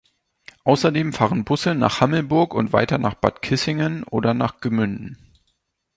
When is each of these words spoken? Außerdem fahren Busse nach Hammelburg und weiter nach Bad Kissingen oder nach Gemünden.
Außerdem 0.63 1.13
fahren 1.13 1.45
Busse 1.45 1.75
nach 1.75 2.01
Hammelburg 2.01 2.55
und 2.55 2.73
weiter 2.73 2.97
nach 2.97 3.13
Bad 3.13 3.43
Kissingen 3.43 4.01
oder 4.03 4.33
nach 4.33 4.59
Gemünden. 4.59 5.15